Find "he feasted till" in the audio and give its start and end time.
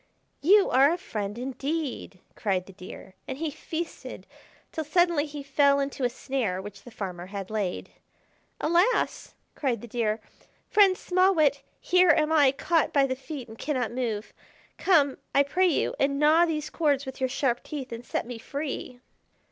3.37-4.83